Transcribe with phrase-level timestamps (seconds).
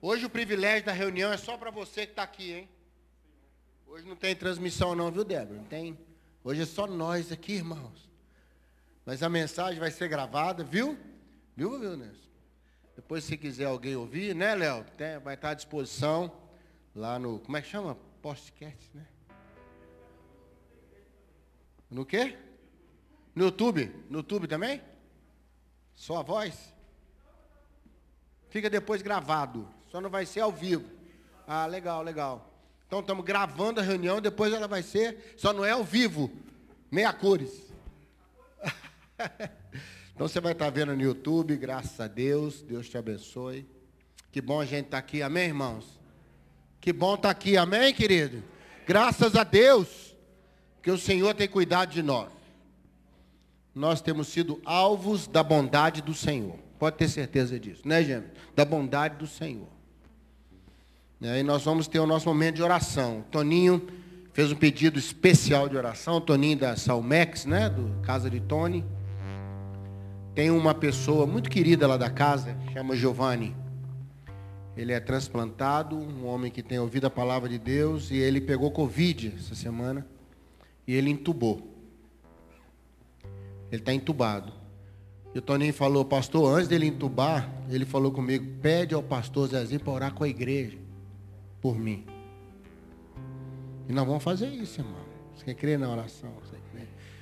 [0.00, 2.68] Hoje o privilégio da reunião é só para você que está aqui, hein?
[3.84, 5.58] Hoje não tem transmissão não, viu, Débora?
[5.58, 5.98] Não tem.
[6.44, 8.08] Hoje é só nós aqui, irmãos.
[9.04, 10.96] Mas a mensagem vai ser gravada, viu?
[11.56, 12.28] Viu, viu, Nelson?
[12.94, 14.84] Depois, se quiser alguém ouvir, né, Léo?
[15.24, 16.32] Vai estar à disposição
[16.94, 17.40] lá no.
[17.40, 17.96] Como é que chama?
[18.22, 19.06] Postcast, né?
[21.90, 22.38] No quê?
[23.34, 23.86] No YouTube?
[24.08, 24.80] No YouTube também?
[25.94, 26.72] Só a voz?
[28.48, 29.77] Fica depois gravado.
[29.90, 30.84] Só não vai ser ao vivo.
[31.46, 32.48] Ah, legal, legal.
[32.86, 36.30] Então estamos gravando a reunião, depois ela vai ser, só não é ao vivo,
[36.90, 37.70] meia cores.
[40.14, 43.66] então você vai estar vendo no YouTube, graças a Deus, Deus te abençoe.
[44.32, 45.98] Que bom a gente estar tá aqui, amém, irmãos?
[46.80, 48.42] Que bom estar tá aqui, amém, querido?
[48.86, 50.16] Graças a Deus,
[50.82, 52.30] que o Senhor tem cuidado de nós.
[53.74, 56.58] Nós temos sido alvos da bondade do Senhor.
[56.78, 58.28] Pode ter certeza disso, né, gente?
[58.54, 59.77] Da bondade do Senhor.
[61.20, 63.24] E aí nós vamos ter o nosso momento de oração.
[63.28, 63.84] Toninho
[64.32, 68.84] fez um pedido especial de oração, Toninho da Salmex, né, do Casa de Tony.
[70.32, 73.56] Tem uma pessoa muito querida lá da casa, chama Giovanni.
[74.76, 78.70] Ele é transplantado, um homem que tem ouvido a palavra de Deus, e ele pegou
[78.70, 80.06] Covid essa semana,
[80.86, 81.74] e ele entubou.
[83.72, 84.52] Ele está entubado.
[85.34, 89.80] E o Toninho falou, pastor, antes dele entubar, ele falou comigo, pede ao pastor Zezinho
[89.80, 90.86] para orar com a igreja
[91.60, 92.04] por mim.
[93.88, 95.04] E nós vamos fazer isso, irmão.
[95.34, 96.32] Você crê na oração?
[96.42, 96.58] Você?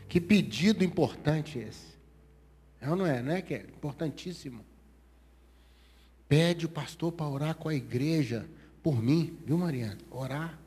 [0.09, 1.97] Que pedido importante esse.
[2.81, 3.23] É ou não é?
[3.23, 4.65] Não é importantíssimo.
[6.29, 8.49] Pede o pastor para orar com a igreja
[8.83, 9.99] por mim, viu, Mariana?
[10.11, 10.59] Orar.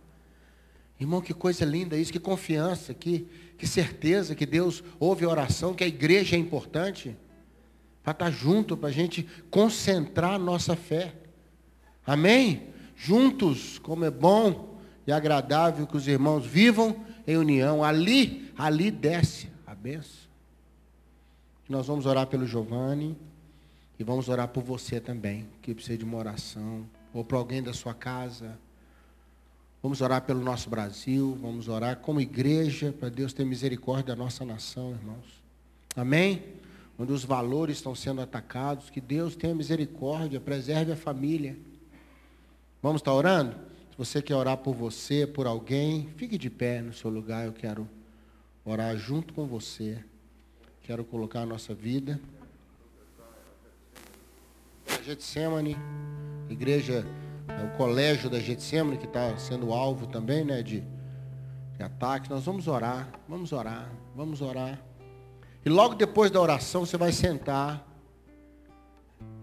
[0.99, 3.25] Irmão, que coisa linda isso, que confiança, que,
[3.57, 7.15] que certeza que Deus ouve a oração, que a igreja é importante.
[8.03, 11.13] Para estar junto, para a gente concentrar a nossa fé.
[12.05, 12.73] Amém?
[12.99, 17.81] Juntos, como é bom e agradável que os irmãos vivam em união.
[17.81, 20.27] Ali, ali desce a benção.
[21.67, 23.17] Nós vamos orar pelo Giovanni
[23.97, 27.73] e vamos orar por você também, que precisa de uma oração, ou por alguém da
[27.73, 28.59] sua casa.
[29.81, 34.43] Vamos orar pelo nosso Brasil, vamos orar como igreja, para Deus ter misericórdia da nossa
[34.43, 35.41] nação, irmãos.
[35.95, 36.43] Amém?
[36.97, 41.55] Onde os valores estão sendo atacados, que Deus tenha misericórdia, preserve a família.
[42.81, 43.57] Vamos estar orando?
[43.91, 47.45] Se você quer orar por você, por alguém, fique de pé no seu lugar.
[47.45, 47.85] Eu quero
[48.63, 50.01] orar junto com você.
[50.81, 52.17] Quero colocar a nossa vida.
[54.97, 55.75] A Getsemane,
[56.49, 57.05] igreja,
[57.49, 60.81] é o colégio da Getsemane, que está sendo alvo também né, de,
[61.75, 62.29] de ataques.
[62.29, 64.81] Nós vamos orar, vamos orar, vamos orar.
[65.65, 67.85] E logo depois da oração, você vai sentar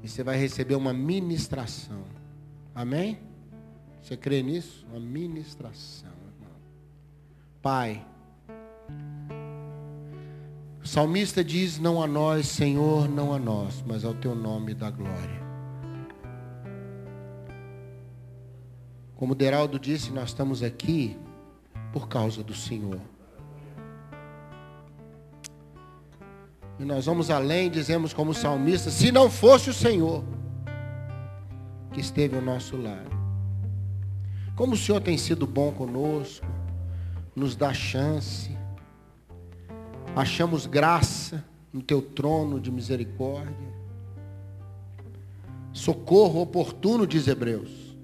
[0.02, 2.02] e você vai receber uma ministração.
[2.76, 3.18] Amém?
[4.02, 4.86] Você crê nisso?
[4.90, 6.54] Uma ministração, irmão.
[7.62, 8.06] Pai,
[10.82, 14.90] o salmista diz: Não a nós, Senhor, não a nós, mas ao teu nome da
[14.90, 15.46] glória.
[19.16, 21.16] Como Deraldo disse, nós estamos aqui
[21.94, 23.00] por causa do Senhor.
[26.78, 30.22] E nós vamos além, dizemos como salmista, se não fosse o Senhor
[31.96, 33.08] que esteve ao nosso lado.
[34.54, 36.46] Como o Senhor tem sido bom conosco,
[37.34, 38.54] nos dá chance,
[40.14, 41.42] achamos graça
[41.72, 43.74] no teu trono de misericórdia,
[45.72, 47.96] socorro oportuno, diz Hebreus.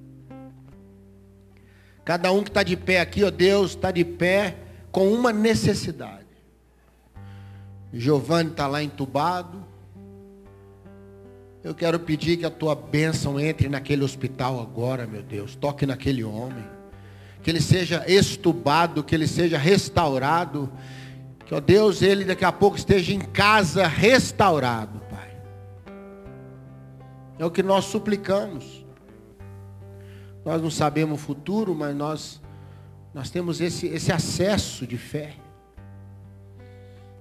[2.02, 4.56] Cada um que está de pé aqui, ó Deus, está de pé
[4.91, 6.25] com uma necessidade.
[7.92, 9.62] Giovanni está lá entubado,
[11.64, 15.54] eu quero pedir que a tua bênção entre naquele hospital agora, meu Deus.
[15.54, 16.64] Toque naquele homem.
[17.40, 20.72] Que ele seja estubado, que ele seja restaurado.
[21.46, 25.36] Que, ó Deus, ele daqui a pouco esteja em casa restaurado, Pai.
[27.38, 28.84] É o que nós suplicamos.
[30.44, 32.42] Nós não sabemos o futuro, mas nós,
[33.14, 35.37] nós temos esse, esse acesso de fé.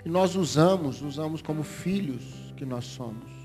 [0.04, 3.41] E nós usamos, usamos como filhos que nós somos.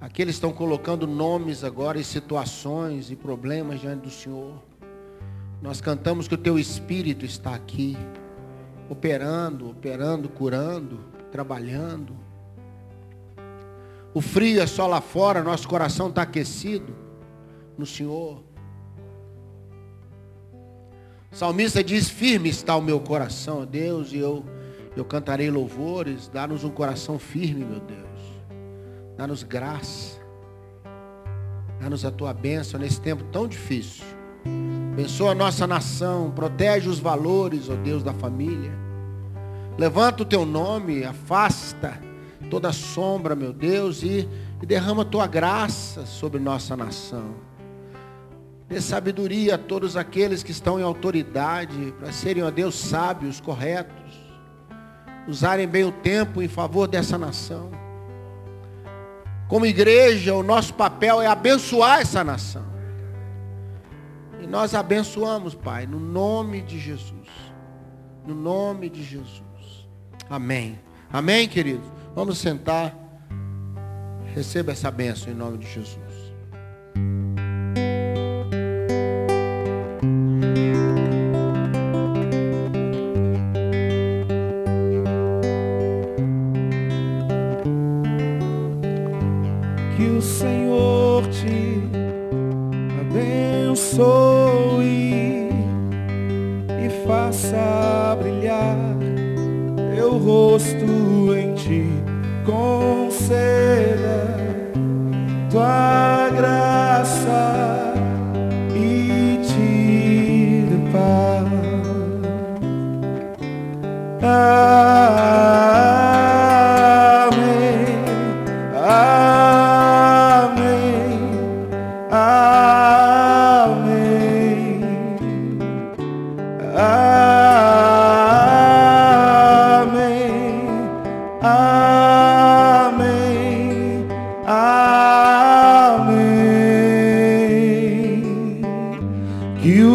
[0.00, 4.54] Aqui eles estão colocando nomes agora e situações e problemas diante do Senhor.
[5.60, 7.98] Nós cantamos que o teu Espírito está aqui,
[8.88, 11.00] operando, operando, curando,
[11.30, 12.16] trabalhando.
[14.14, 16.96] O frio é só lá fora, nosso coração está aquecido
[17.76, 18.42] no Senhor.
[21.30, 24.46] O salmista diz: Firme está o meu coração, Deus, e eu,
[24.96, 26.26] eu cantarei louvores.
[26.26, 28.09] Dá-nos um coração firme, meu Deus.
[29.20, 30.18] Dá-nos graça.
[31.78, 34.02] Dá-nos a tua bênção nesse tempo tão difícil.
[34.94, 38.72] Abençoa a nossa nação, protege os valores, ó Deus, da família.
[39.76, 42.00] Levanta o teu nome, afasta
[42.48, 44.26] toda sombra, meu Deus, e,
[44.62, 47.34] e derrama a tua graça sobre nossa nação.
[48.70, 54.18] Dê sabedoria a todos aqueles que estão em autoridade, para serem, ó Deus, sábios, corretos.
[55.28, 57.79] Usarem bem o tempo em favor dessa nação.
[59.50, 62.64] Como igreja, o nosso papel é abençoar essa nação.
[64.40, 67.28] E nós abençoamos, Pai, no nome de Jesus.
[68.24, 69.42] No nome de Jesus.
[70.30, 70.78] Amém.
[71.12, 71.86] Amém, queridos?
[72.14, 72.96] Vamos sentar.
[74.32, 75.99] Receba essa bênção em nome de Jesus.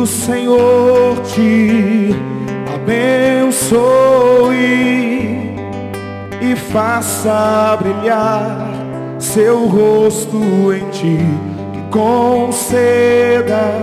[0.05, 2.15] o Senhor te
[2.75, 3.81] abençoe
[6.39, 8.71] e faça brilhar
[9.17, 11.17] seu rosto em ti,
[11.73, 13.73] que conceda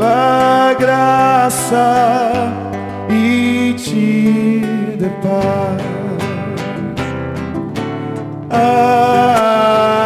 [0.00, 2.32] a graça
[3.08, 4.60] e te
[4.98, 5.86] dê paz.
[8.50, 10.05] Ah,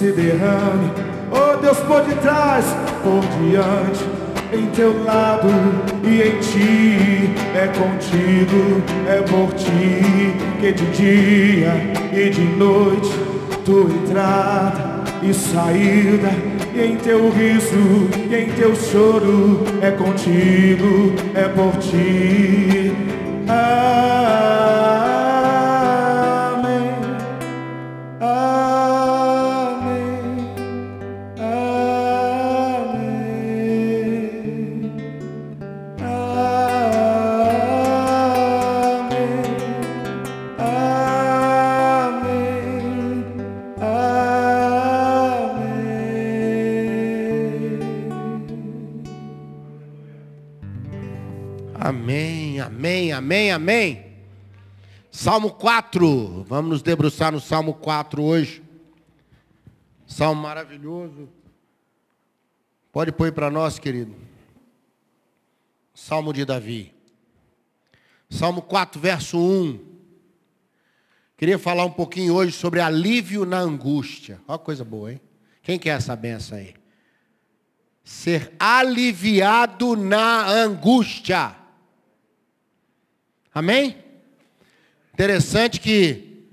[0.00, 0.90] se derrame.
[1.30, 2.64] Oh Deus, por detrás,
[3.02, 4.02] por diante,
[4.50, 5.48] em teu lado
[6.02, 11.74] e em ti, é contigo, é por ti, que de dia
[12.14, 13.10] e de noite,
[13.62, 16.30] tua entrada e saída,
[16.74, 22.90] e em teu riso e em teu choro, é contigo, é por ti.
[23.46, 24.59] Ah,
[53.30, 54.06] Amém, amém.
[55.08, 56.42] Salmo 4.
[56.48, 58.60] Vamos nos debruçar no Salmo 4 hoje.
[60.04, 61.28] Salmo maravilhoso.
[62.90, 64.16] Pode pôr para nós, querido.
[65.94, 66.92] Salmo de Davi.
[68.28, 69.78] Salmo 4, verso 1.
[71.36, 74.40] Queria falar um pouquinho hoje sobre alívio na angústia.
[74.48, 75.20] Olha coisa boa, hein?
[75.62, 76.74] Quem quer essa benção aí?
[78.02, 81.59] Ser aliviado na angústia.
[83.52, 83.96] Amém?
[85.12, 86.46] Interessante que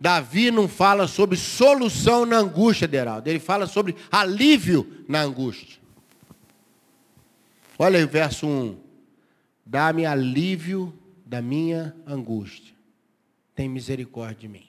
[0.00, 3.28] Davi não fala sobre solução na angústia, Deraldo.
[3.28, 5.78] Ele fala sobre alívio na angústia.
[7.78, 8.78] Olha aí o verso 1.
[9.64, 12.74] Dá-me alívio da minha angústia.
[13.54, 14.68] Tem misericórdia de mim.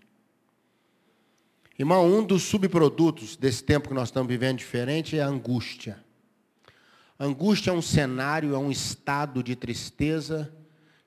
[1.78, 5.98] Irmão, um dos subprodutos desse tempo que nós estamos vivendo diferente é a angústia.
[7.18, 10.54] angústia é um cenário, é um estado de tristeza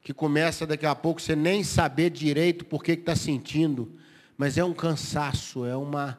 [0.02, 3.96] que começa daqui a pouco você nem saber direito por que está sentindo,
[4.36, 6.18] mas é um cansaço, é uma,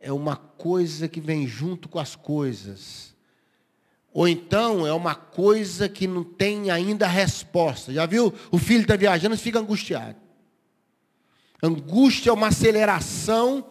[0.00, 3.14] é uma coisa que vem junto com as coisas.
[4.12, 7.92] Ou então é uma coisa que não tem ainda resposta.
[7.92, 8.32] Já viu?
[8.52, 10.18] O filho está viajando e fica angustiado.
[11.62, 13.66] Angústia é uma aceleração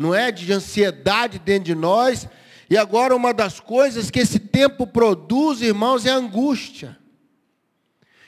[0.00, 0.32] não é?
[0.32, 2.26] De ansiedade dentro de nós.
[2.70, 6.98] E agora uma das coisas que esse tempo produz, irmãos, é angústia.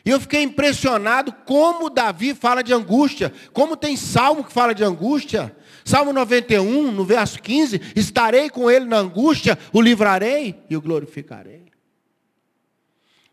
[0.04, 4.82] E eu fiquei impressionado como Davi fala de angústia, como tem salmo que fala de
[4.82, 5.56] angústia.
[5.84, 11.70] Salmo 91, no verso 15: Estarei com ele na angústia, o livrarei e o glorificarei.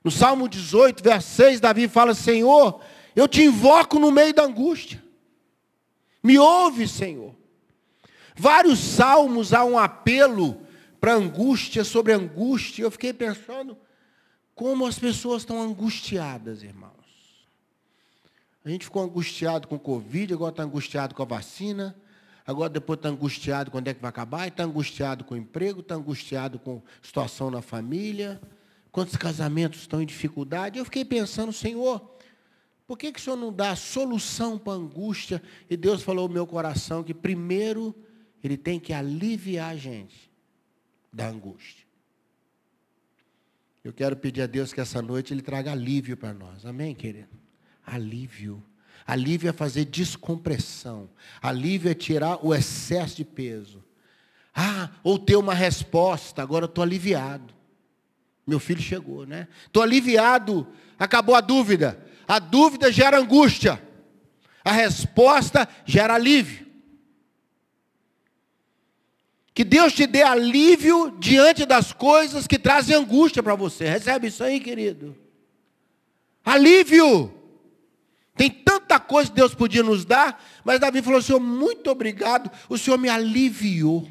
[0.03, 2.81] No Salmo 18, verso 6, Davi fala: Senhor,
[3.15, 5.03] eu te invoco no meio da angústia.
[6.23, 7.35] Me ouve, Senhor.
[8.35, 10.61] Vários salmos há um apelo
[11.01, 12.83] para angústia sobre angústia.
[12.83, 13.77] Eu fiquei pensando
[14.59, 16.91] como as pessoas estão angustiadas, irmãos.
[18.61, 21.95] A gente ficou angustiado com o Covid, agora está angustiado com a vacina,
[22.45, 25.95] agora depois está angustiado quando é que vai acabar, está angustiado com o emprego, está
[25.95, 28.41] angustiado com a situação na família.
[28.91, 30.77] Quantos casamentos estão em dificuldade?
[30.77, 32.19] Eu fiquei pensando, Senhor,
[32.85, 35.41] por que, que o Senhor não dá solução para a angústia?
[35.69, 37.95] E Deus falou no meu coração que primeiro
[38.43, 40.29] ele tem que aliviar a gente
[41.13, 41.88] da angústia.
[43.83, 46.65] Eu quero pedir a Deus que essa noite Ele traga alívio para nós.
[46.65, 47.29] Amém, querido?
[47.85, 48.63] Alívio.
[49.07, 51.09] Alívio é fazer descompressão.
[51.41, 53.83] Alívio é tirar o excesso de peso.
[54.53, 56.41] Ah, ou ter uma resposta.
[56.43, 57.53] Agora estou aliviado.
[58.45, 59.47] Meu filho chegou, né?
[59.65, 60.67] Estou aliviado.
[60.97, 62.05] Acabou a dúvida.
[62.27, 63.81] A dúvida gera angústia.
[64.63, 66.68] A resposta gera alívio.
[69.59, 73.89] Que Deus te dê alívio diante das coisas que trazem angústia para você.
[73.89, 75.17] Recebe isso aí, querido.
[76.45, 77.29] Alívio.
[78.37, 82.77] Tem tanta coisa que Deus podia nos dar, mas Davi falou: Senhor, muito obrigado, o
[82.77, 84.09] Senhor me aliviou.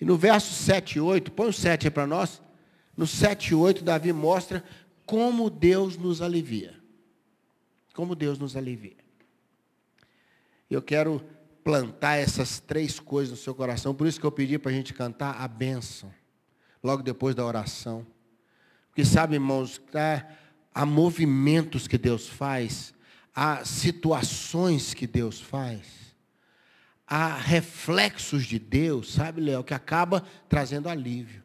[0.00, 2.40] E no verso 7 e 8, põe o 7 aí para nós.
[2.96, 4.64] No 7 e 8, Davi mostra
[5.04, 6.74] como Deus nos alivia.
[7.92, 8.96] Como Deus nos alivia.
[10.70, 11.22] Eu quero
[11.64, 13.94] plantar essas três coisas no seu coração.
[13.94, 16.12] Por isso que eu pedi para a gente cantar a bênção,
[16.82, 18.06] logo depois da oração.
[18.88, 19.80] Porque sabe, irmãos,
[20.72, 22.94] há movimentos que Deus faz,
[23.34, 26.14] há situações que Deus faz,
[27.06, 31.42] há reflexos de Deus, sabe, Léo, que acaba trazendo alívio.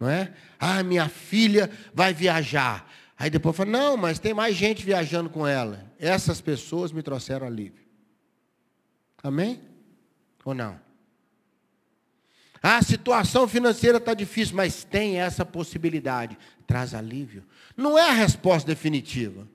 [0.00, 0.32] Não é?
[0.58, 2.90] Ah, minha filha vai viajar.
[3.18, 5.90] Aí depois fala, não, mas tem mais gente viajando com ela.
[5.98, 7.85] Essas pessoas me trouxeram alívio.
[9.26, 9.60] Amém?
[10.44, 10.78] Ou não?
[12.62, 16.38] Ah, a situação financeira está difícil, mas tem essa possibilidade.
[16.64, 17.44] Traz alívio.
[17.76, 19.48] Não é a resposta definitiva.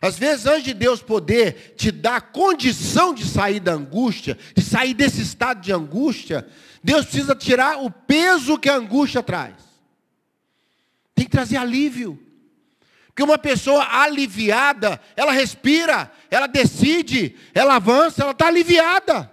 [0.00, 4.94] Às vezes, antes de Deus poder te dar condição de sair da angústia, de sair
[4.94, 6.46] desse estado de angústia,
[6.82, 9.54] Deus precisa tirar o peso que a angústia traz.
[11.16, 12.23] Tem que trazer alívio.
[13.14, 19.32] Porque uma pessoa aliviada, ela respira, ela decide, ela avança, ela está aliviada.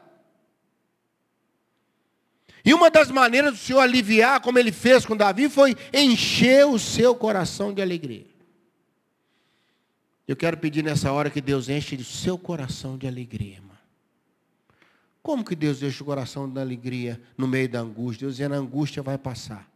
[2.63, 6.77] E uma das maneiras do Senhor aliviar, como ele fez com Davi, foi encher o
[6.77, 8.27] seu coração de alegria.
[10.27, 13.71] Eu quero pedir nessa hora que Deus enche o seu coração de alegria, irmão.
[15.23, 18.27] Como que Deus deixa o coração de alegria no meio da angústia?
[18.27, 19.70] Deus dizendo, a angústia vai passar.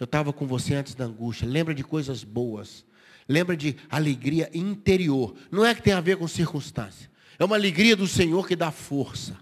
[0.00, 1.46] Eu estava com você antes da angústia.
[1.46, 2.86] Lembra de coisas boas.
[3.28, 5.34] Lembra de alegria interior.
[5.50, 7.10] Não é que tem a ver com circunstância.
[7.38, 9.36] É uma alegria do Senhor que dá força.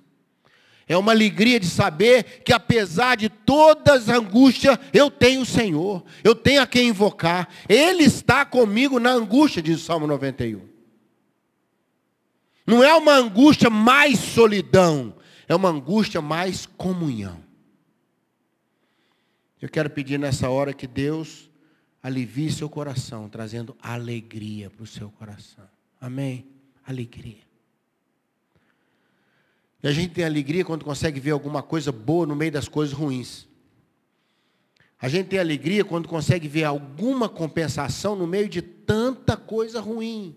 [0.88, 6.04] É uma alegria de saber que apesar de todas as angústias, eu tenho o Senhor.
[6.24, 7.48] Eu tenho a quem invocar.
[7.68, 10.60] Ele está comigo na angústia, diz o Salmo 91.
[12.66, 15.14] Não é uma angústia mais solidão.
[15.46, 17.47] É uma angústia mais comunhão.
[19.60, 21.50] Eu quero pedir nessa hora que Deus
[22.02, 25.68] alivie seu coração, trazendo alegria para o seu coração.
[26.00, 26.46] Amém?
[26.86, 27.48] Alegria.
[29.82, 32.94] E a gente tem alegria quando consegue ver alguma coisa boa no meio das coisas
[32.94, 33.46] ruins.
[35.00, 40.36] A gente tem alegria quando consegue ver alguma compensação no meio de tanta coisa ruim.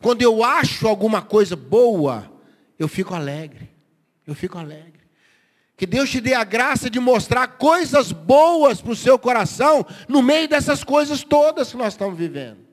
[0.00, 2.30] Quando eu acho alguma coisa boa,
[2.78, 3.70] eu fico alegre.
[4.26, 5.03] Eu fico alegre.
[5.76, 10.22] Que Deus te dê a graça de mostrar coisas boas para o seu coração no
[10.22, 12.64] meio dessas coisas todas que nós estamos vivendo.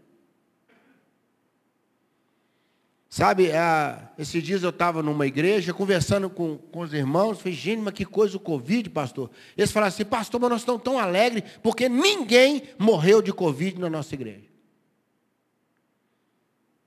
[3.10, 7.82] Sabe, ah, esses dias eu estava numa igreja conversando com, com os irmãos, falei, gente,
[7.82, 9.30] mas que coisa o Covid, pastor.
[9.58, 13.90] Eles falaram assim, pastor, mas nós estamos tão alegres porque ninguém morreu de Covid na
[13.90, 14.48] nossa igreja.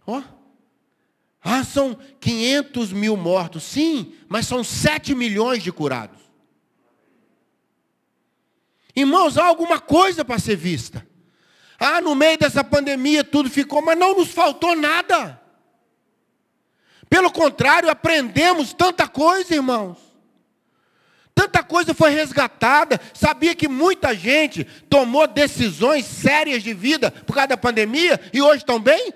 [0.06, 0.18] Ó.
[0.18, 0.34] Oh.
[1.46, 3.64] Ah, são 500 mil mortos.
[3.64, 6.18] Sim, mas são 7 milhões de curados.
[8.96, 11.06] Irmãos, há alguma coisa para ser vista.
[11.78, 15.38] Ah, no meio dessa pandemia tudo ficou, mas não nos faltou nada.
[17.10, 19.98] Pelo contrário, aprendemos tanta coisa, irmãos.
[21.34, 22.98] Tanta coisa foi resgatada.
[23.12, 28.58] Sabia que muita gente tomou decisões sérias de vida por causa da pandemia e hoje
[28.58, 29.12] estão bem?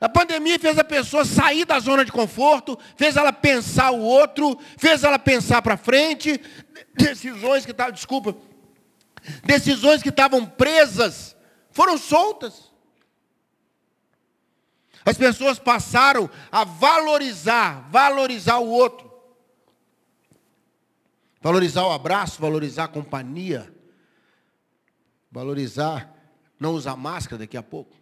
[0.00, 4.58] A pandemia fez a pessoa sair da zona de conforto, fez ela pensar o outro,
[4.78, 6.40] fez ela pensar para frente.
[6.94, 8.34] Decisões que estavam, desculpa,
[9.44, 11.36] decisões que estavam presas
[11.70, 12.70] foram soltas.
[15.04, 19.10] As pessoas passaram a valorizar, valorizar o outro.
[21.42, 23.74] Valorizar o abraço, valorizar a companhia.
[25.30, 26.14] Valorizar
[26.58, 27.99] não usar máscara daqui a pouco.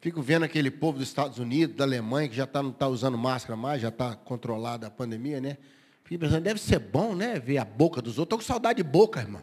[0.00, 3.18] Fico vendo aquele povo dos Estados Unidos, da Alemanha, que já tá, não está usando
[3.18, 5.58] máscara mais, já está controlada a pandemia, né?
[6.04, 7.38] Fico pensando, deve ser bom, né?
[7.38, 8.24] Ver a boca dos outros.
[8.24, 9.42] Estou com saudade de boca, irmão.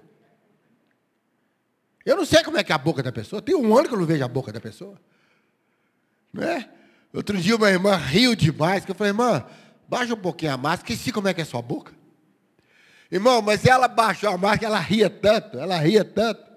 [2.04, 3.42] Eu não sei como é que é a boca da pessoa.
[3.42, 5.00] Tem um ano que eu não vejo a boca da pessoa.
[6.34, 6.68] Não é?
[7.14, 9.46] Outro dia uma irmã riu demais, que eu falei, irmã,
[9.88, 11.94] baixa um pouquinho a máscara, esqueci como é que é a sua boca.
[13.12, 16.48] Irmão, mas ela baixou a máscara, ela ria tanto, ela ria tanto.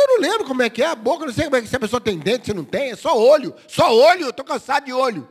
[0.00, 1.76] Eu não lembro como é que é a boca, não sei como é que se
[1.76, 4.86] a pessoa tem dente, se não tem, é só olho, só olho, eu estou cansado
[4.86, 5.28] de olho.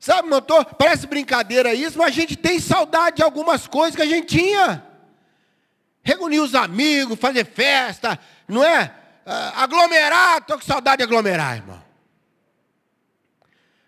[0.00, 0.64] Sabe, motor?
[0.64, 4.84] Parece brincadeira isso, mas a gente tem saudade de algumas coisas que a gente tinha.
[6.02, 8.94] Reunir os amigos, fazer festa, não é?
[9.26, 11.82] Ah, aglomerar, estou com saudade de aglomerar, irmão.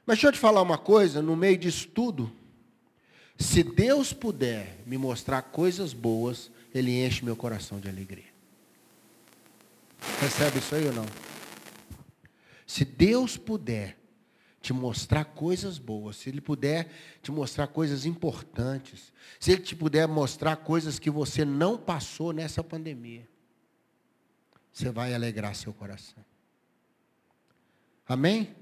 [0.05, 2.31] Mas deixa eu te falar uma coisa, no meio disso tudo,
[3.39, 8.31] se Deus puder me mostrar coisas boas, Ele enche meu coração de alegria.
[10.19, 11.07] Percebe isso aí ou não?
[12.67, 13.99] Se Deus puder
[14.61, 16.91] te mostrar coisas boas, se Ele puder
[17.23, 22.63] te mostrar coisas importantes, se Ele te puder mostrar coisas que você não passou nessa
[22.63, 23.27] pandemia,
[24.73, 26.25] você vai alegrar seu coração.
[28.07, 28.55] Amém?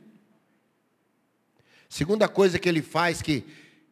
[1.88, 3.44] Segunda coisa que ele faz que,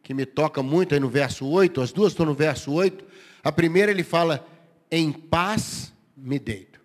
[0.03, 3.03] que me toca muito aí no verso 8, as duas estão no verso 8.
[3.47, 4.45] A primeira ele fala:
[4.91, 6.81] Em paz me deito.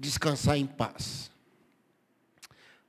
[0.00, 1.30] Descansar em paz.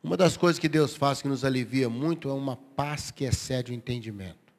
[0.02, 3.74] Uma das coisas que Deus faz que nos alivia muito é uma paz que excede
[3.74, 4.54] o entendimento.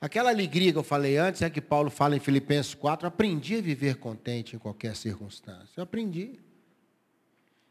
[0.00, 3.62] Aquela alegria que eu falei antes, é que Paulo fala em Filipenses 4, aprendi a
[3.62, 5.74] viver contente em qualquer circunstância.
[5.76, 6.36] Eu aprendi.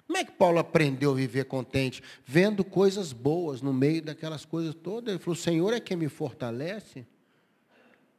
[0.10, 2.02] Como é que Paulo aprendeu a viver contente?
[2.26, 5.14] Vendo coisas boas no meio daquelas coisas todas.
[5.14, 7.06] Ele falou, o Senhor é quem me fortalece.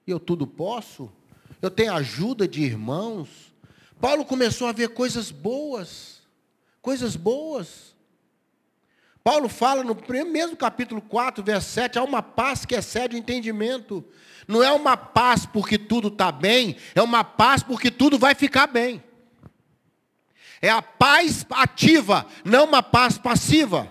[0.06, 1.10] E eu tudo posso.
[1.60, 3.52] Eu tenho ajuda de irmãos.
[4.00, 6.22] Paulo começou a ver coisas boas.
[6.80, 7.96] Coisas boas.
[9.24, 14.04] Paulo fala no mesmo capítulo 4, verso 7, há uma paz que excede o entendimento.
[14.46, 18.68] Não é uma paz porque tudo está bem, é uma paz porque tudo vai ficar
[18.68, 19.02] bem.
[20.60, 23.88] É a paz ativa, não uma paz passiva.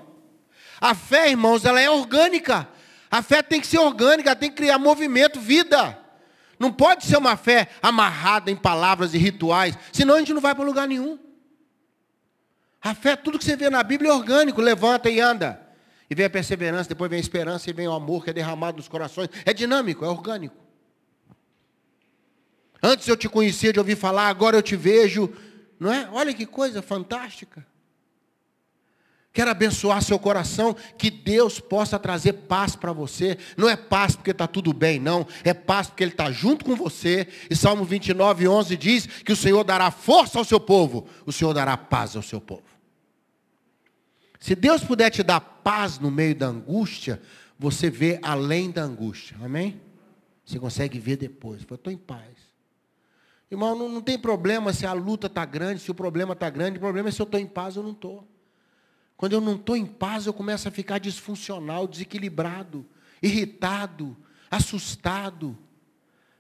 [0.79, 2.67] A fé, irmãos, ela é orgânica.
[3.09, 5.97] A fé tem que ser orgânica, tem que criar movimento, vida.
[6.59, 10.53] Não pode ser uma fé amarrada em palavras e rituais, senão a gente não vai
[10.53, 11.17] para lugar nenhum.
[12.81, 15.59] A fé, tudo que você vê na Bíblia é orgânico, levanta e anda.
[16.09, 18.77] E vem a perseverança, depois vem a esperança e vem o amor que é derramado
[18.77, 19.29] nos corações.
[19.45, 20.55] É dinâmico, é orgânico.
[22.81, 25.33] Antes eu te conhecia de ouvir falar, agora eu te vejo.
[25.79, 26.09] Não é?
[26.11, 27.65] Olha que coisa fantástica.
[29.31, 33.37] Quero abençoar seu coração, que Deus possa trazer paz para você.
[33.55, 35.25] Não é paz porque está tudo bem, não.
[35.43, 37.27] É paz porque Ele está junto com você.
[37.49, 41.53] E Salmo 29, 11 diz que o Senhor dará força ao seu povo, o Senhor
[41.53, 42.63] dará paz ao seu povo.
[44.39, 47.21] Se Deus puder te dar paz no meio da angústia,
[47.57, 49.37] você vê além da angústia.
[49.41, 49.79] Amém?
[50.43, 51.61] Você consegue ver depois.
[51.69, 52.38] Eu estou em paz.
[53.51, 56.77] Irmão, não, não tem problema se a luta está grande, se o problema está grande.
[56.77, 58.27] O problema é se eu estou em paz ou não estou.
[59.17, 62.85] Quando eu não estou em paz, eu começo a ficar disfuncional, desequilibrado,
[63.21, 64.15] irritado,
[64.49, 65.57] assustado.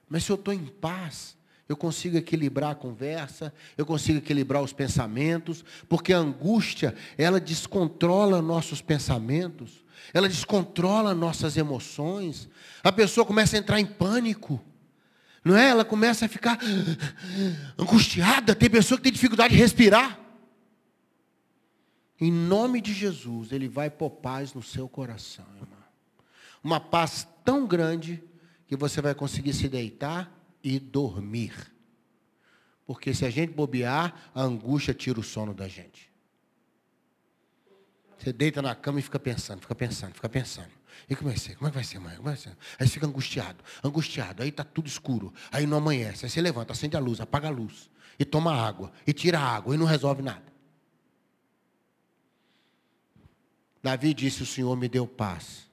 [0.07, 1.35] Mas se eu estou em paz,
[1.67, 8.41] eu consigo equilibrar a conversa, eu consigo equilibrar os pensamentos, porque a angústia, ela descontrola
[8.41, 12.49] nossos pensamentos, ela descontrola nossas emoções.
[12.83, 14.59] A pessoa começa a entrar em pânico.
[15.43, 15.69] Não é?
[15.69, 16.59] Ela começa a ficar
[17.77, 18.55] angustiada.
[18.55, 20.19] Tem pessoa que tem dificuldade de respirar.
[22.19, 25.79] Em nome de Jesus, Ele vai pôr paz no seu coração, irmão.
[26.61, 28.21] Uma paz tão grande
[28.67, 31.53] que você vai conseguir se deitar e dormir.
[32.85, 36.11] Porque se a gente bobear, a angústia tira o sono da gente.
[38.17, 40.78] Você deita na cama e fica pensando, fica pensando, fica pensando.
[41.07, 41.55] E como é que vai ser?
[41.55, 42.15] Como é que vai ser, mãe?
[42.17, 42.57] Como é que vai ser?
[42.79, 45.33] Aí fica angustiado, angustiado, aí está tudo escuro.
[45.51, 46.25] Aí não amanhece.
[46.25, 47.89] Aí você levanta, acende a luz, apaga a luz.
[48.17, 48.91] E toma água.
[49.07, 49.73] E tira a água.
[49.73, 50.43] E não resolve nada.
[53.81, 55.69] Davi disse: O Senhor me deu paz.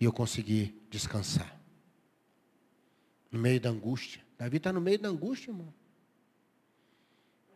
[0.00, 1.58] E eu consegui descansar.
[3.30, 4.22] No meio da angústia.
[4.38, 5.74] Davi está no meio da angústia, irmão.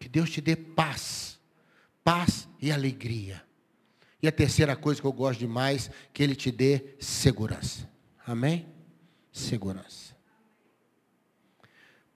[0.00, 1.38] Que Deus te dê paz.
[2.02, 3.44] Paz e alegria.
[4.22, 7.88] E a terceira coisa que eu gosto demais, que Ele te dê segurança.
[8.24, 8.66] Amém?
[9.32, 10.14] Segurança.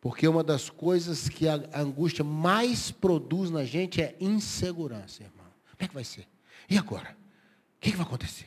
[0.01, 5.47] Porque uma das coisas que a angústia mais produz na gente é insegurança, irmão.
[5.73, 6.29] Como é que vai ser?
[6.71, 7.17] E agora?
[7.77, 8.47] O que, que vai acontecer?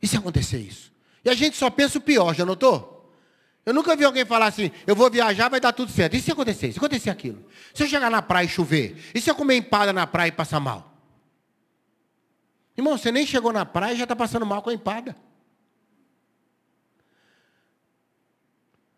[0.00, 0.92] E se acontecer isso?
[1.24, 3.12] E a gente só pensa o pior, já notou?
[3.64, 6.14] Eu nunca vi alguém falar assim, eu vou viajar, vai dar tudo certo.
[6.14, 6.70] E se acontecer?
[6.70, 7.44] Se acontecer aquilo?
[7.74, 8.96] Se eu chegar na praia e chover?
[9.12, 10.95] E se eu comer empada na praia e passar mal?
[12.76, 15.16] Irmão, você nem chegou na praia e já está passando mal com a empada.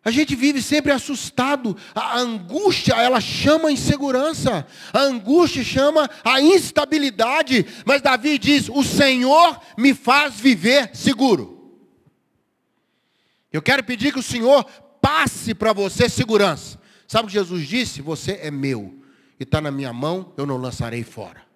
[0.03, 1.77] A gente vive sempre assustado.
[1.93, 4.65] A angústia, ela chama a insegurança.
[4.93, 7.65] A angústia chama a instabilidade.
[7.85, 11.57] Mas Davi diz: O Senhor me faz viver seguro.
[13.51, 14.63] Eu quero pedir que o Senhor
[15.01, 16.79] passe para você segurança.
[17.07, 18.01] Sabe o que Jesus disse?
[18.01, 19.03] Você é meu.
[19.39, 21.48] E está na minha mão, eu não lançarei fora.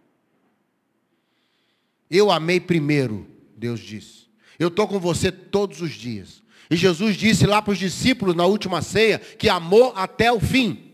[2.15, 4.27] Eu amei primeiro, Deus disse.
[4.59, 6.43] Eu estou com você todos os dias.
[6.69, 10.91] E Jesus disse lá para os discípulos na última ceia que amou até o fim.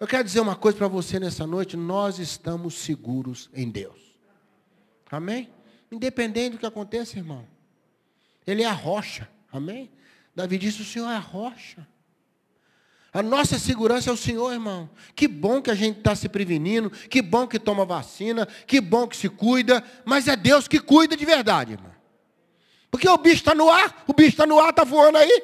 [0.00, 4.16] Eu quero dizer uma coisa para você nessa noite: nós estamos seguros em Deus.
[5.10, 5.50] Amém?
[5.90, 7.46] Independente do que aconteça, irmão.
[8.46, 9.28] Ele é a rocha.
[9.52, 9.90] Amém?
[10.34, 11.86] Davi disse: o Senhor é a rocha.
[13.12, 14.88] A nossa segurança é o Senhor, irmão.
[15.14, 19.06] Que bom que a gente está se prevenindo, que bom que toma vacina, que bom
[19.06, 21.92] que se cuida, mas é Deus que cuida de verdade, irmão.
[22.90, 25.42] Porque o bicho está no ar, o bicho está no ar, está voando aí.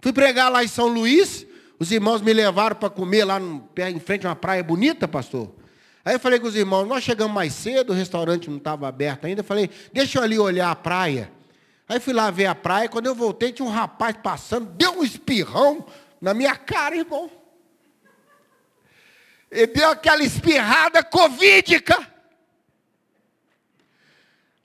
[0.00, 1.46] Fui pregar lá em São Luís,
[1.78, 5.54] os irmãos me levaram para comer lá no, em frente a uma praia bonita, pastor.
[6.04, 9.24] Aí eu falei com os irmãos, nós chegamos mais cedo, o restaurante não estava aberto
[9.24, 9.40] ainda.
[9.40, 11.35] Eu falei, deixa eu ali olhar a praia.
[11.88, 15.04] Aí fui lá ver a praia, quando eu voltei, tinha um rapaz passando, deu um
[15.04, 15.86] espirrão
[16.20, 17.30] na minha cara, irmão.
[19.50, 21.96] Ele deu aquela espirrada covídica.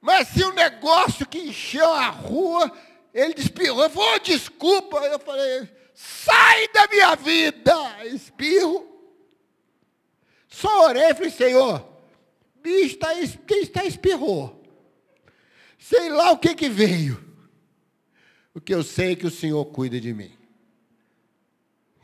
[0.01, 2.71] Mas se o negócio que encheu a rua,
[3.13, 4.97] ele espirrou, eu falei, oh, desculpa.
[4.97, 8.87] Eu falei, sai da minha vida, espirro.
[10.47, 11.87] Só orei e falei, Senhor,
[12.55, 12.97] bicho,
[13.45, 14.60] quem está espirrou?
[15.81, 17.19] Sei lá o que que veio.
[18.53, 20.31] O que eu sei é que o Senhor cuida de mim.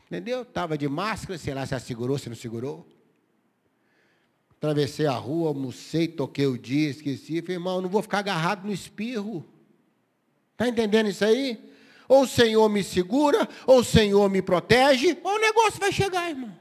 [0.06, 0.42] Entendeu?
[0.42, 2.84] Estava de máscara, sei lá se ela segurou, se não segurou.
[4.50, 7.40] Atravessei a rua, almocei, toquei o dia, esqueci.
[7.40, 9.46] Falei, irmão, não vou ficar agarrado no espirro.
[10.52, 11.72] Está entendendo isso aí?
[12.08, 16.28] Ou o Senhor me segura, ou o Senhor me protege, ou o negócio vai chegar,
[16.28, 16.58] irmão.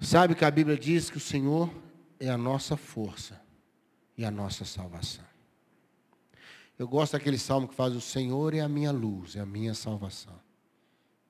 [0.00, 1.70] Sabe que a Bíblia diz que o Senhor
[2.18, 3.40] é a nossa força
[4.16, 5.24] e a nossa salvação.
[6.78, 9.74] Eu gosto daquele salmo que faz: O Senhor é a minha luz, é a minha
[9.74, 10.38] salvação.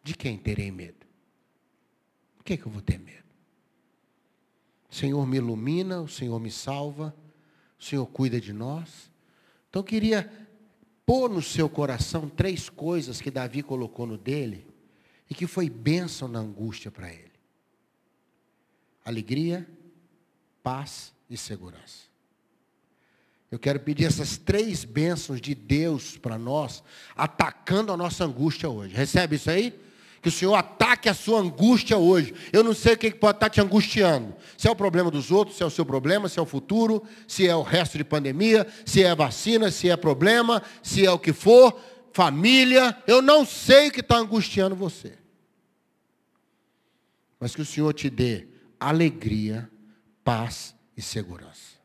[0.03, 1.07] De quem terei medo?
[2.37, 3.29] Por que, que eu vou ter medo?
[4.90, 7.14] O Senhor me ilumina, o Senhor me salva,
[7.79, 9.11] o Senhor cuida de nós.
[9.68, 10.31] Então eu queria
[11.05, 14.66] pôr no seu coração três coisas que Davi colocou no dele
[15.29, 17.33] e que foi bênção na angústia para ele:
[19.05, 19.68] alegria,
[20.62, 22.09] paz e segurança.
[23.51, 26.83] Eu quero pedir essas três bênçãos de Deus para nós,
[27.16, 28.94] atacando a nossa angústia hoje.
[28.94, 29.75] Recebe isso aí?
[30.21, 32.35] Que o Senhor ataque a sua angústia hoje.
[32.53, 34.35] Eu não sei o que pode estar te angustiando.
[34.57, 37.03] Se é o problema dos outros, se é o seu problema, se é o futuro,
[37.27, 41.18] se é o resto de pandemia, se é vacina, se é problema, se é o
[41.18, 41.81] que for,
[42.12, 43.01] família.
[43.07, 45.14] Eu não sei o que está angustiando você.
[47.40, 49.71] Mas que o Senhor te dê alegria,
[50.29, 51.79] paz e segurança.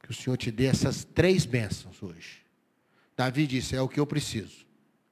[0.00, 2.46] Que o Senhor te dê essas três bênçãos hoje.
[3.16, 4.64] Davi disse: É o que eu preciso.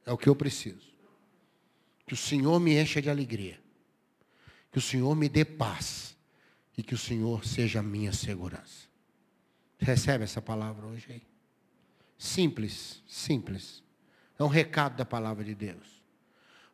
[0.06, 0.94] É o que eu preciso.
[2.06, 3.60] Que o Senhor me encha de alegria.
[4.70, 6.16] Que o Senhor me dê paz.
[6.76, 8.86] E que o Senhor seja a minha segurança.
[9.80, 11.22] Recebe essa palavra hoje aí.
[12.16, 13.82] Simples, simples.
[14.38, 16.04] É um recado da palavra de Deus.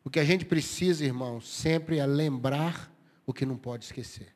[0.03, 2.94] O que a gente precisa, irmão, sempre é lembrar
[3.25, 4.33] o que não pode esquecer.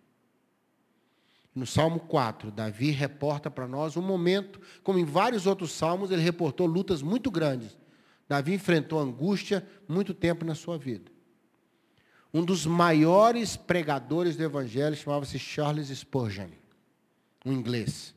[1.54, 6.22] No Salmo 4, Davi reporta para nós um momento, como em vários outros salmos, ele
[6.22, 7.78] reportou lutas muito grandes.
[8.28, 11.12] Davi enfrentou angústia muito tempo na sua vida.
[12.32, 16.50] Um dos maiores pregadores do evangelho chamava-se Charles Spurgeon,
[17.44, 18.14] um inglês.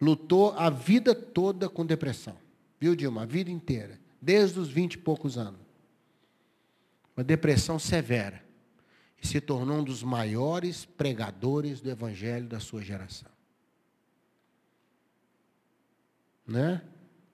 [0.00, 2.36] Lutou a vida toda com depressão.
[2.80, 3.22] Viu, Dilma?
[3.22, 4.00] A vida inteira.
[4.20, 5.60] Desde os vinte e poucos anos.
[7.14, 8.45] Uma depressão severa
[9.22, 13.30] e se tornou um dos maiores pregadores do evangelho da sua geração.
[16.46, 16.82] Né?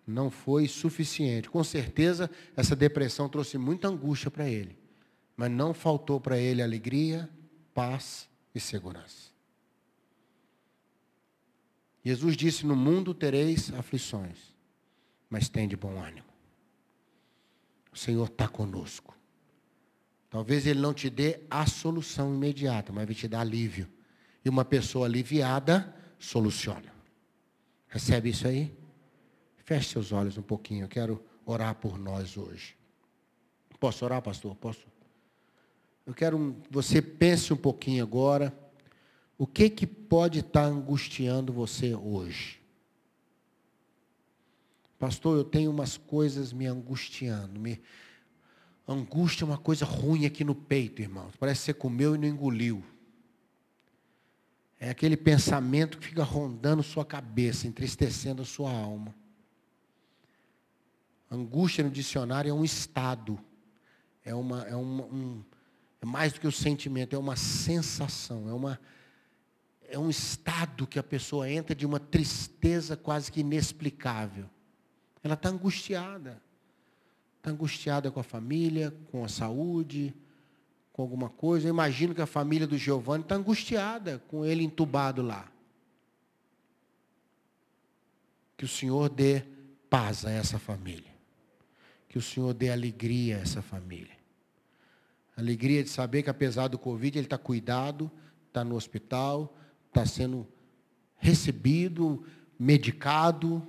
[0.07, 1.51] Não foi suficiente.
[1.51, 4.77] Com certeza, essa depressão trouxe muita angústia para ele.
[5.37, 7.29] Mas não faltou para ele alegria,
[7.75, 9.33] paz e segurança.
[12.05, 14.39] Jesus disse: No mundo tereis aflições,
[15.31, 16.27] mas tem de bom ânimo.
[17.93, 19.17] O Senhor está conosco.
[20.33, 23.87] Talvez ele não te dê a solução imediata, mas vai te dar alívio.
[24.43, 26.91] E uma pessoa aliviada soluciona.
[27.87, 28.75] Recebe isso aí?
[29.59, 30.87] Feche seus olhos um pouquinho.
[30.87, 32.75] Eu quero orar por nós hoje.
[33.79, 34.57] Posso orar, pastor?
[34.57, 34.87] Posso?
[36.07, 38.59] Eu quero que você pense um pouquinho agora.
[39.37, 42.59] O que que pode estar angustiando você hoje?
[44.99, 47.83] Pastor, eu tenho umas coisas me angustiando, me,
[48.87, 51.35] Angústia é uma coisa ruim aqui no peito, irmãos.
[51.39, 52.85] Parece que você comeu e não engoliu.
[54.79, 59.15] É aquele pensamento que fica rondando sua cabeça, entristecendo a sua alma.
[61.31, 63.39] Angústia no dicionário é um estado.
[64.25, 65.45] É, uma, é, uma, um,
[66.01, 68.81] é mais do que o sentimento, é uma sensação, é, uma,
[69.89, 74.51] é um estado que a pessoa entra de uma tristeza quase que inexplicável.
[75.23, 76.43] Ela está angustiada.
[77.43, 80.15] Está angustiada com a família, com a saúde,
[80.93, 81.67] com alguma coisa.
[81.67, 85.51] Eu imagino que a família do Giovanni está angustiada com ele entubado lá.
[88.57, 89.43] Que o Senhor dê
[89.91, 91.11] paz a essa família.
[92.09, 94.17] Que o Senhor dê alegria a essa família.
[95.37, 98.09] Alegria de saber que apesar do Covid, ele está cuidado,
[98.47, 99.53] está no hospital,
[99.89, 100.47] está sendo
[101.17, 102.25] recebido,
[102.57, 103.67] medicado,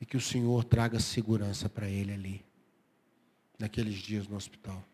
[0.00, 2.44] e que o Senhor traga segurança para ele ali,
[3.58, 4.84] naqueles dias no hospital.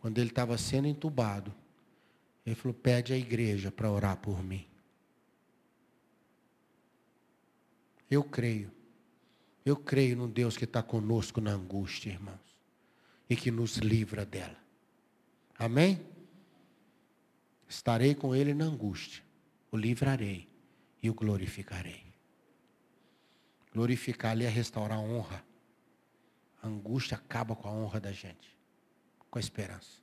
[0.00, 1.54] Quando ele estava sendo entubado,
[2.44, 4.66] ele falou: pede à igreja para orar por mim.
[8.10, 8.70] Eu creio.
[9.64, 12.38] Eu creio no Deus que está conosco na angústia, irmãos.
[13.30, 14.58] E que nos livra dela.
[15.58, 15.98] Amém?
[17.66, 19.23] Estarei com ele na angústia
[19.74, 20.48] o livrarei
[21.02, 22.04] e o glorificarei.
[23.72, 25.44] Glorificar-lhe é restaurar a honra.
[26.62, 28.56] A angústia acaba com a honra da gente,
[29.28, 29.98] com a esperança.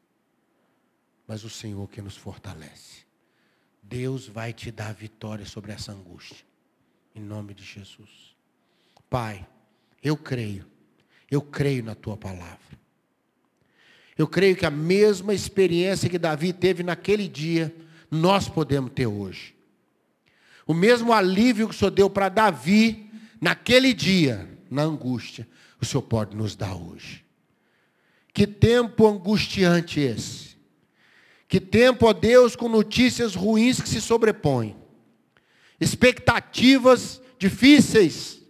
[1.26, 3.06] Mas o Senhor que nos fortalece.
[3.82, 6.46] Deus vai te dar vitória sobre essa angústia.
[7.16, 8.36] Em nome de Jesus.
[9.10, 9.48] Pai,
[10.04, 10.68] eu creio.
[11.30, 12.78] Eu creio na tua palavra.
[14.18, 17.74] Eu creio que a mesma experiência que Davi teve naquele dia,
[18.12, 19.61] nós podemos ter hoje.
[20.72, 25.46] O mesmo alívio que o Senhor deu para Davi naquele dia, na angústia,
[25.82, 27.26] o Senhor pode nos dar hoje.
[28.34, 30.56] Que tempo angustiante esse.
[31.46, 34.78] Que tempo, ó Deus, com notícias ruins que se sobrepõem.
[35.78, 38.42] Expectativas difíceis,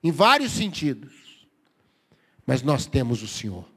[0.00, 1.12] em vários sentidos.
[2.46, 3.68] Mas nós temos o Senhor.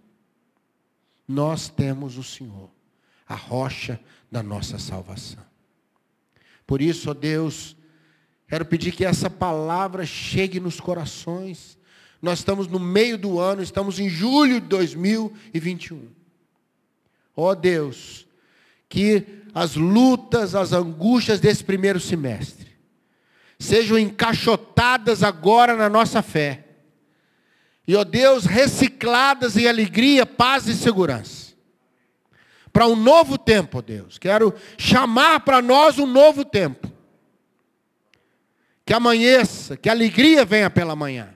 [1.28, 2.69] Nós temos o Senhor,
[3.28, 3.99] a rocha
[4.32, 5.54] da nossa salvação.
[6.65, 7.75] Por isso, ó Deus,
[8.47, 11.78] quero pedir que essa palavra chegue nos corações.
[12.21, 16.08] Nós estamos no meio do ano, estamos em julho de 2021.
[17.36, 18.25] Ó Deus,
[18.89, 22.65] que as lutas, as angústias desse primeiro semestre
[23.58, 26.65] sejam encaixotadas agora na nossa fé.
[27.88, 31.34] E, ó Deus, recicladas em alegria, paz e segurança
[32.75, 34.17] para um novo tempo, Deus.
[34.17, 36.91] Quero chamar para nós um novo tempo.
[38.85, 41.33] Que amanheça, que alegria venha pela manhã.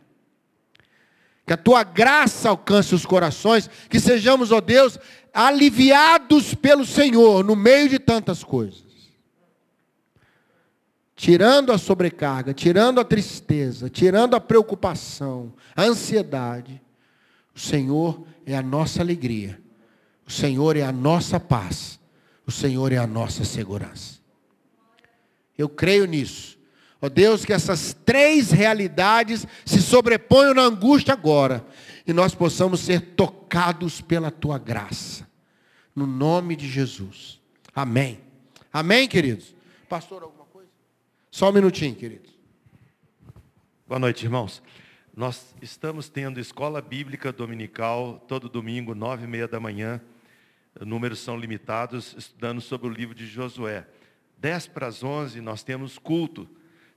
[1.48, 5.00] Que a tua graça alcance os corações, que sejamos, ó Deus,
[5.34, 8.84] aliviados pelo Senhor no meio de tantas coisas.
[11.16, 16.82] Tirando a sobrecarga, tirando a tristeza, tirando a preocupação, a ansiedade.
[17.56, 19.58] O Senhor é a nossa alegria
[20.30, 22.00] o Senhor é a nossa paz
[22.46, 24.20] O Senhor é a nossa segurança.
[25.58, 26.58] Eu creio nisso.
[27.02, 31.66] Ó oh Deus, que essas três realidades se sobreponham na angústia agora.
[32.06, 35.28] E nós possamos ser tocados pela tua graça.
[35.96, 37.40] No nome de Jesus.
[37.76, 38.20] Amém.
[38.72, 39.56] Amém, queridos?
[39.88, 40.70] Pastor, alguma coisa?
[41.32, 42.32] Só um minutinho, queridos.
[43.88, 44.62] Boa noite, irmãos.
[45.16, 50.02] Nós estamos tendo escola bíblica dominical todo domingo, nove e meia da manhã
[50.86, 53.86] números são limitados, estudando sobre o livro de Josué.
[54.38, 56.50] 10 para as 11 nós temos culto,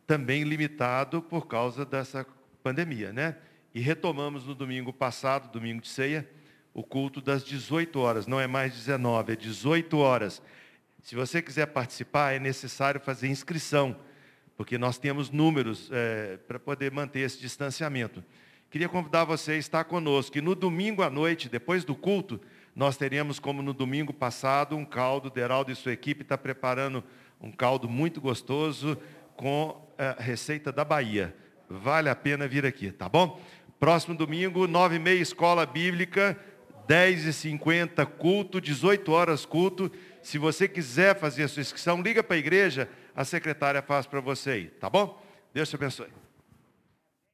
[0.07, 2.27] também limitado por causa dessa
[2.63, 3.37] pandemia, né?
[3.75, 6.29] E retomamos no domingo passado, domingo de ceia,
[6.75, 10.43] o culto das 18 horas, não é mais 19, é 18 horas.
[11.03, 13.97] Se você quiser participar, é necessário fazer inscrição,
[14.57, 18.23] porque nós temos números é, para poder manter esse distanciamento.
[18.71, 22.41] Queria convidar você a estar conosco, e no domingo à noite, depois do culto,
[22.75, 25.31] nós teremos, como no domingo passado, um caldo.
[25.31, 27.05] Deraldo e sua equipe está preparando
[27.41, 28.97] um caldo muito gostoso
[29.37, 31.35] com a receita da Bahia.
[31.69, 33.41] Vale a pena vir aqui, tá bom?
[33.79, 36.39] Próximo domingo, nove e meia, escola bíblica,
[36.87, 39.91] dez e cinquenta, culto, 18 horas culto.
[40.23, 44.21] Se você quiser fazer a sua inscrição, liga para a igreja, a secretária faz para
[44.21, 45.21] você aí, tá bom?
[45.53, 46.22] Deus te abençoe.